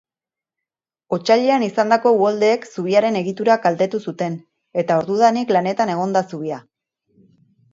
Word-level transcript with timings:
Otsailean 1.17 1.65
izandako 1.65 2.13
uholdeek 2.17 2.65
zubiaren 2.75 3.19
egitura 3.19 3.59
kaltetu 3.67 4.01
zuten 4.07 4.39
eta 4.85 4.99
ordudanik 5.03 5.55
lanetan 5.59 5.93
egon 5.99 6.17
da 6.19 6.25
zubia. 6.33 6.63